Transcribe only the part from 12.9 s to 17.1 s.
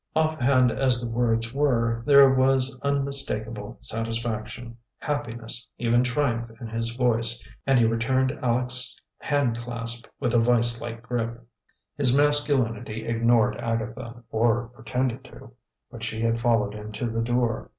ignored Agatha, or pretended to; but she had followed him to